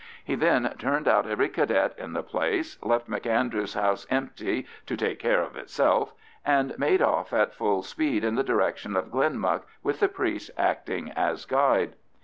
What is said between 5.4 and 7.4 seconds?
of itself, and made off